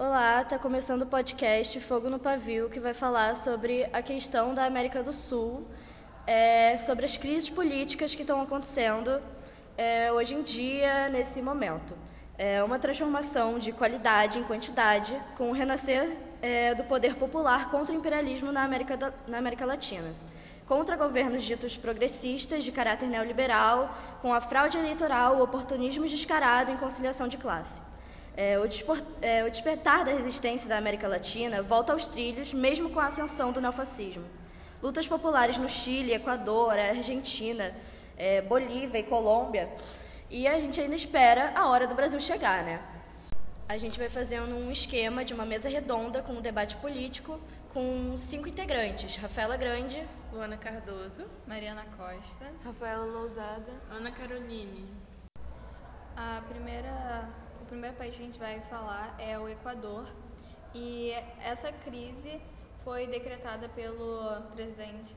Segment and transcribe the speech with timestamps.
[0.00, 4.64] Olá, está começando o podcast Fogo no Pavio, que vai falar sobre a questão da
[4.64, 5.66] América do Sul,
[6.24, 9.20] é, sobre as crises políticas que estão acontecendo
[9.76, 11.94] é, hoje em dia, nesse momento.
[12.38, 17.92] É uma transformação de qualidade em quantidade, com o renascer é, do poder popular contra
[17.92, 20.14] o imperialismo na América, da, na América Latina.
[20.64, 23.92] Contra governos ditos progressistas, de caráter neoliberal,
[24.22, 27.87] com a fraude eleitoral, o oportunismo descarado e conciliação de classe.
[28.40, 28.62] É, o,
[29.20, 33.50] é, o despertar da resistência da América Latina volta aos trilhos, mesmo com a ascensão
[33.50, 34.24] do neofascismo.
[34.80, 37.74] Lutas populares no Chile, Equador, Argentina,
[38.16, 39.68] é, Bolívia e Colômbia.
[40.30, 42.80] E a gente ainda espera a hora do Brasil chegar, né?
[43.68, 47.40] A gente vai fazendo um esquema de uma mesa redonda com um debate político
[47.74, 54.86] com cinco integrantes: Rafaela Grande, Luana Cardoso, Mariana Costa, Rafaela Lousada, Ana Caroline.
[56.16, 57.28] A primeira
[57.68, 60.06] primeiro país que a gente vai falar é o Equador.
[60.74, 62.40] E essa crise
[62.82, 65.14] foi decretada pelo presidente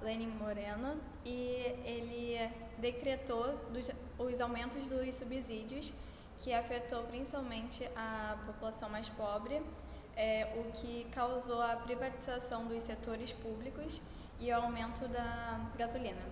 [0.00, 5.92] Lenin Moreno e ele decretou dos, os aumentos dos subsídios
[6.38, 9.62] que afetou principalmente a população mais pobre,
[10.16, 14.00] é, o que causou a privatização dos setores públicos
[14.40, 16.22] e o aumento da gasolina.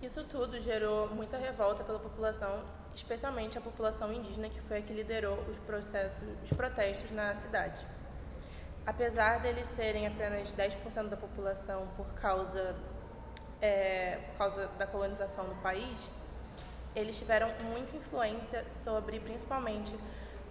[0.00, 2.62] Isso tudo gerou muita revolta pela população
[2.94, 7.86] especialmente a população indígena, que foi a que liderou os, processos, os protestos na cidade.
[8.86, 12.76] Apesar deles serem apenas 10% da população por causa,
[13.60, 16.10] é, por causa da colonização no país,
[16.94, 19.94] eles tiveram muita influência sobre, principalmente,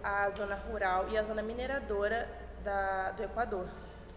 [0.02, 2.28] a zona rural e a zona mineradora
[2.64, 3.68] da, do Equador,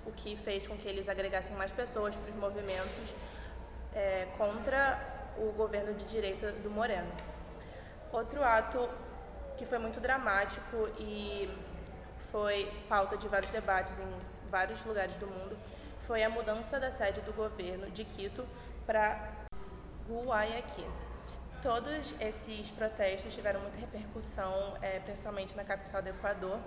[0.05, 3.13] o que fez com que eles agregassem mais pessoas para os movimentos
[3.93, 4.99] é, contra
[5.37, 7.11] o governo de direita do Moreno.
[8.13, 8.87] Outro ato
[9.57, 11.49] que foi muito dramático e
[12.31, 14.05] foi pauta de vários debates em
[14.49, 15.57] vários lugares do mundo
[15.99, 18.47] foi a mudança da sede do governo de Quito
[18.85, 19.47] para
[20.07, 20.85] Guayaquil.
[21.59, 26.59] Todos esses protestos tiveram muita repercussão, é, principalmente na capital do Equador,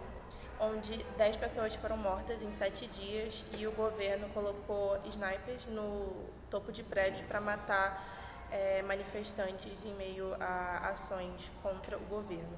[0.59, 6.73] onde 10 pessoas foram mortas em sete dias e o governo colocou snipers no topo
[6.73, 8.16] de prédios para matar
[8.51, 12.57] é, manifestantes em meio a ações contra o governo.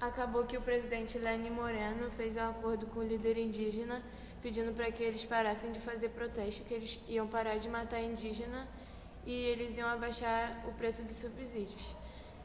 [0.00, 4.02] Acabou que o presidente Lenin Moreno fez um acordo com o líder indígena
[4.42, 8.66] pedindo para que eles parassem de fazer protesto, que eles iam parar de matar indígena
[9.26, 11.94] e eles iam abaixar o preço dos subsídios.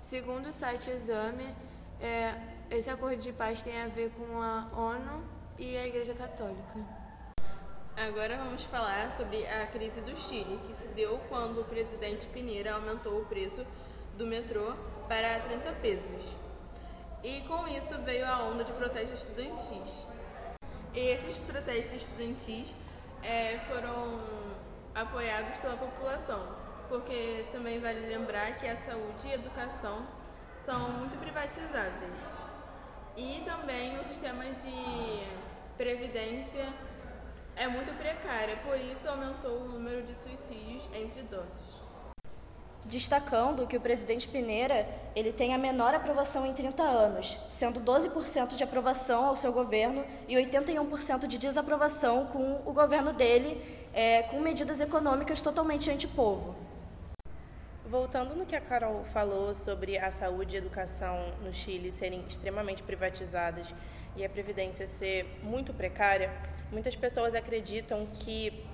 [0.01, 1.55] Segundo o site Exame,
[2.01, 2.35] é,
[2.69, 5.23] esse acordo de paz tem a ver com a ONU
[5.57, 7.04] e a Igreja Católica.
[7.97, 12.73] Agora vamos falar sobre a crise do Chile, que se deu quando o presidente Pineira
[12.73, 13.65] aumentou o preço
[14.17, 14.75] do metrô
[15.07, 16.35] para 30 pesos.
[17.23, 20.05] E com isso veio a onda de protestos estudantis.
[20.93, 22.75] E esses protestos estudantis
[23.23, 24.19] é, foram
[24.93, 26.53] apoiados pela população,
[26.89, 30.05] porque também vale lembrar que a saúde e a educação
[30.51, 32.27] são muito privatizadas.
[33.15, 35.23] E também os sistemas de
[35.77, 36.73] previdência
[37.55, 41.85] é muito precária, por isso aumentou o número de suicídios entre idosos.
[42.83, 48.55] Destacando que o presidente Pineira ele tem a menor aprovação em 30 anos, sendo 12%
[48.55, 53.59] de aprovação ao seu governo e 81% de desaprovação com o governo dele,
[53.91, 56.55] é, com medidas econômicas totalmente antipovo.
[57.87, 62.23] Voltando no que a Carol falou sobre a saúde e a educação no Chile serem
[62.27, 63.73] extremamente privatizadas
[64.15, 66.31] e a previdência ser muito precária,
[66.71, 68.65] Muitas pessoas acreditam que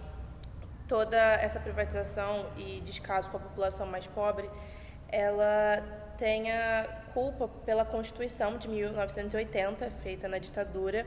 [0.88, 4.50] toda essa privatização e descaso com a população mais pobre,
[5.10, 5.82] ela
[6.18, 11.06] tenha culpa pela Constituição de 1980, feita na ditadura,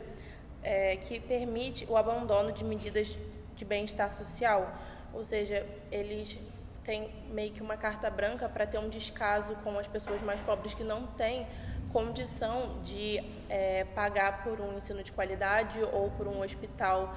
[0.63, 3.19] é, que permite o abandono de medidas
[3.55, 4.75] de bem-estar social,
[5.13, 6.39] ou seja, eles
[6.83, 10.75] têm meio que uma carta branca para ter um descaso com as pessoas mais pobres
[10.75, 11.47] que não têm
[11.95, 17.15] condição de é, pagar por um ensino de qualidade ou por um hospital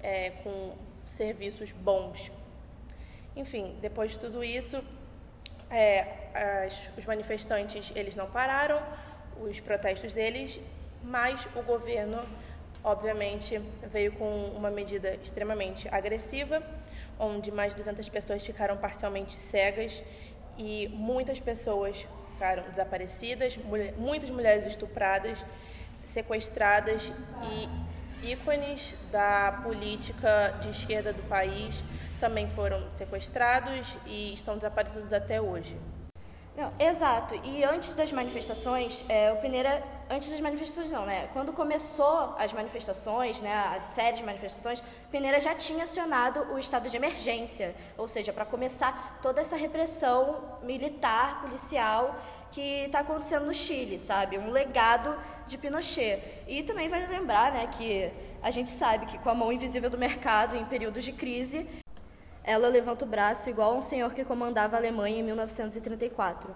[0.00, 2.30] é, com serviços bons.
[3.34, 4.80] Enfim, depois de tudo isso,
[5.68, 6.06] é,
[6.64, 8.80] as, os manifestantes eles não pararam,
[9.40, 10.60] os protestos deles,
[11.02, 12.22] mas o governo,
[12.84, 13.58] obviamente,
[13.90, 16.62] veio com uma medida extremamente agressiva,
[17.18, 20.04] onde mais de 200 pessoas ficaram parcialmente cegas
[20.56, 22.06] e muitas pessoas
[22.40, 25.44] ficaram desaparecidas, mulher, muitas mulheres estupradas,
[26.02, 27.12] sequestradas
[28.22, 31.84] e ícones da política de esquerda do país
[32.18, 35.76] também foram sequestrados e estão desaparecidos até hoje.
[36.56, 37.34] Não, exato.
[37.44, 41.28] E antes das manifestações, é, o Pineira antes das manifestações não, né?
[41.32, 46.90] Quando começou as manifestações, né, a série de manifestações, Peneira já tinha acionado o estado
[46.90, 52.16] de emergência, ou seja, para começar toda essa repressão militar, policial
[52.50, 54.36] que está acontecendo no Chile, sabe?
[54.36, 55.16] Um legado
[55.46, 56.42] de Pinochet.
[56.48, 58.10] E também vale lembrar, né, que
[58.42, 61.68] a gente sabe que com a mão invisível do mercado em períodos de crise,
[62.42, 66.52] ela levanta o braço igual um senhor que comandava a Alemanha em 1934.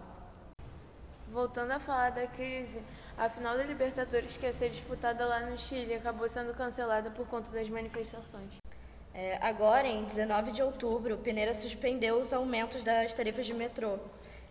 [1.28, 2.80] Voltando a falar da crise,
[3.16, 7.26] a final da Libertadores que ia ser disputada lá no Chile acabou sendo cancelada por
[7.26, 8.50] conta das manifestações.
[9.14, 13.98] É, agora, em 19 de outubro, Peneira suspendeu os aumentos das tarifas de metrô.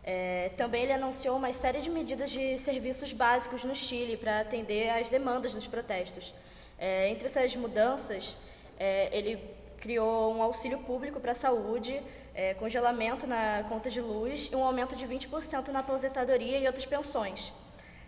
[0.02, 4.90] É, também ele anunciou uma série de medidas de serviços básicos no Chile para atender
[4.90, 6.34] às demandas dos protestos.
[6.80, 8.38] É, entre essas mudanças,
[8.80, 9.38] é, ele
[9.78, 12.02] criou um auxílio público para a saúde,
[12.34, 16.86] é, congelamento na conta de luz e um aumento de 20% na aposentadoria e outras
[16.86, 17.52] pensões.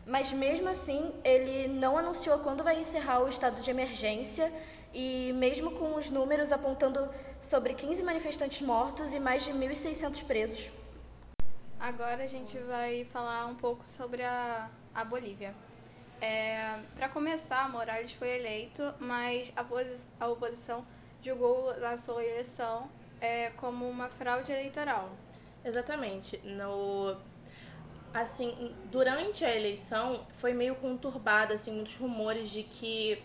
[0.05, 4.51] Mas mesmo assim, ele não anunciou quando vai encerrar o estado de emergência
[4.93, 7.09] e mesmo com os números apontando
[7.41, 10.71] sobre 15 manifestantes mortos e mais de 1.600 presos.
[11.79, 15.53] Agora a gente vai falar um pouco sobre a, a Bolívia.
[16.21, 19.65] É, Para começar, Morales foi eleito, mas a,
[20.23, 20.85] a oposição
[21.21, 25.09] julgou a sua eleição é, como uma fraude eleitoral.
[25.63, 26.37] Exatamente.
[26.43, 27.17] No,
[28.15, 33.21] assim, durante a eleição foi meio conturbada, assim, muitos rumores de que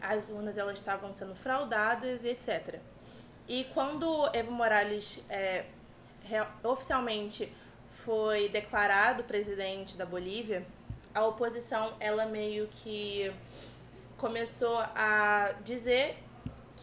[0.00, 2.80] as urnas elas estavam sendo fraudadas e etc.
[3.46, 5.64] E quando Evo Morales é,
[6.64, 7.52] oficialmente
[8.04, 10.66] foi declarado presidente da Bolívia,
[11.14, 13.32] a oposição ela meio que
[14.16, 16.18] começou a dizer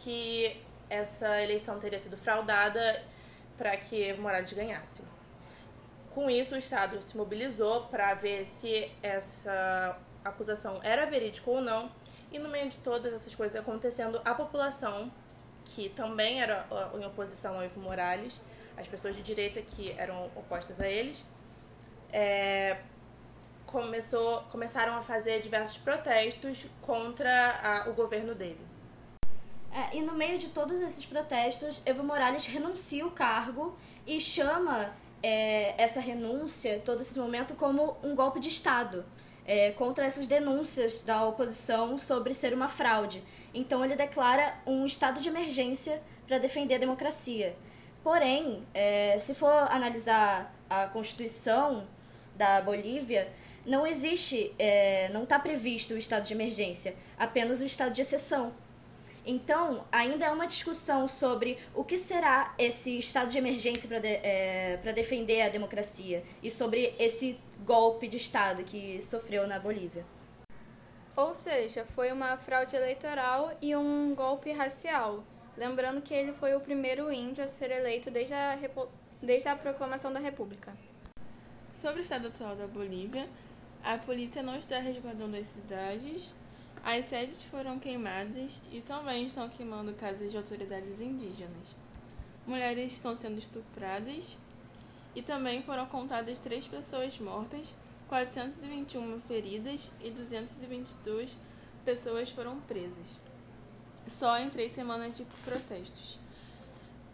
[0.01, 3.03] que essa eleição teria sido fraudada
[3.57, 5.18] para que Evo Morales ganhasse.
[6.19, 11.89] Com isso, o Estado se mobilizou para ver se essa acusação era verídica ou não,
[12.29, 15.09] e no meio de todas essas coisas acontecendo, a população,
[15.63, 18.41] que também era em oposição ao Evo Morales,
[18.75, 21.25] as pessoas de direita que eram opostas a eles,
[22.11, 22.81] é,
[23.65, 28.67] começou, começaram a fazer diversos protestos contra a, o governo dele.
[29.71, 34.93] É, e no meio de todos esses protestos, Evo Morales renuncia o cargo e chama
[35.21, 39.05] é, essa renúncia, todo esse momento, como um golpe de Estado.
[39.45, 43.23] É, contra essas denúncias da oposição sobre ser uma fraude.
[43.51, 47.55] Então ele declara um estado de emergência para defender a democracia.
[48.03, 51.87] Porém, é, se for analisar a Constituição
[52.35, 53.27] da Bolívia,
[53.65, 58.53] não existe, é, não está previsto o estado de emergência, apenas o estado de exceção.
[59.25, 64.07] Então, ainda é uma discussão sobre o que será esse estado de emergência para de,
[64.07, 70.05] é, defender a democracia e sobre esse golpe de Estado que sofreu na Bolívia.
[71.15, 75.23] Ou seja, foi uma fraude eleitoral e um golpe racial.
[75.57, 78.57] Lembrando que ele foi o primeiro índio a ser eleito desde a,
[79.21, 80.73] desde a proclamação da República.
[81.73, 83.27] Sobre o estado atual da Bolívia,
[83.83, 86.33] a polícia não está resguardando as cidades
[86.83, 91.75] as sedes foram queimadas e também estão queimando casas de autoridades indígenas.
[92.47, 94.37] Mulheres estão sendo estupradas
[95.15, 97.75] e também foram contadas três pessoas mortas,
[98.07, 101.35] 421 feridas e 222
[101.85, 103.19] pessoas foram presas.
[104.07, 106.17] Só em três semanas de protestos.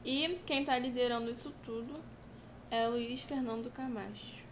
[0.05, 1.99] E quem está liderando isso tudo
[2.69, 4.45] é Luiz Fernando Camacho.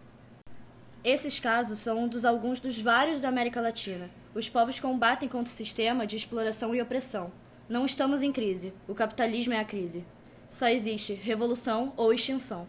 [1.04, 4.10] Esses casos são um dos alguns dos vários da América Latina.
[4.36, 7.32] Os povos combatem contra o sistema de exploração e opressão.
[7.70, 8.74] Não estamos em crise.
[8.88, 10.04] O capitalismo é a crise.
[10.50, 12.68] Só existe revolução ou extinção.